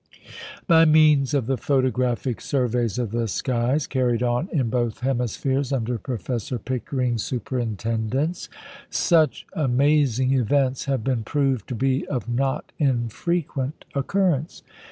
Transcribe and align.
By 0.65 0.85
means 0.85 1.35
of 1.35 1.45
the 1.45 1.57
photographic 1.59 2.41
surveys 2.41 2.97
of 2.97 3.11
the 3.11 3.27
skies, 3.27 3.85
carried 3.85 4.23
on 4.23 4.49
in 4.51 4.71
both 4.71 5.01
hemispheres 5.01 5.71
under 5.71 5.99
Professor 5.99 6.57
Pickering's 6.57 7.23
superintendence, 7.23 8.49
such 8.89 9.45
amazing 9.53 10.33
events 10.33 10.85
have 10.85 11.03
been 11.03 11.21
proved 11.21 11.67
to 11.69 11.75
be 11.75 12.07
of 12.07 12.27
not 12.27 12.71
infrequent 12.79 13.85
occurrence. 13.93 14.63